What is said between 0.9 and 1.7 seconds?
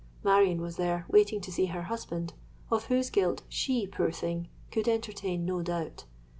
waiting to see